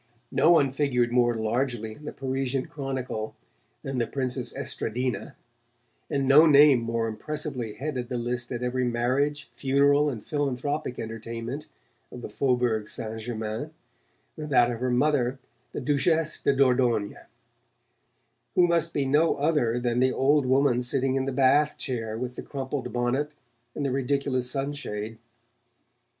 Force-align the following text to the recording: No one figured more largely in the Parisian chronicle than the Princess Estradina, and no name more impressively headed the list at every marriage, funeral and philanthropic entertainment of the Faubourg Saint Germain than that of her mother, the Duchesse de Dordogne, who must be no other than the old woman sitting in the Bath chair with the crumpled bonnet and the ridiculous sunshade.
No 0.31 0.49
one 0.49 0.71
figured 0.73 1.11
more 1.11 1.35
largely 1.35 1.93
in 1.93 2.05
the 2.05 2.11
Parisian 2.11 2.65
chronicle 2.65 3.35
than 3.83 3.99
the 3.99 4.07
Princess 4.07 4.51
Estradina, 4.51 5.35
and 6.09 6.27
no 6.27 6.47
name 6.47 6.79
more 6.79 7.07
impressively 7.07 7.73
headed 7.73 8.09
the 8.09 8.17
list 8.17 8.51
at 8.51 8.63
every 8.63 8.83
marriage, 8.83 9.47
funeral 9.55 10.09
and 10.09 10.23
philanthropic 10.23 10.97
entertainment 10.97 11.67
of 12.11 12.23
the 12.23 12.31
Faubourg 12.31 12.87
Saint 12.87 13.21
Germain 13.21 13.69
than 14.35 14.49
that 14.49 14.71
of 14.71 14.79
her 14.79 14.89
mother, 14.89 15.37
the 15.71 15.79
Duchesse 15.79 16.39
de 16.41 16.55
Dordogne, 16.55 17.15
who 18.55 18.65
must 18.65 18.95
be 18.95 19.05
no 19.05 19.35
other 19.35 19.77
than 19.77 19.99
the 19.99 20.11
old 20.11 20.47
woman 20.47 20.81
sitting 20.81 21.13
in 21.13 21.25
the 21.25 21.31
Bath 21.31 21.77
chair 21.77 22.17
with 22.17 22.35
the 22.35 22.41
crumpled 22.41 22.91
bonnet 22.91 23.35
and 23.75 23.85
the 23.85 23.91
ridiculous 23.91 24.49
sunshade. 24.49 25.19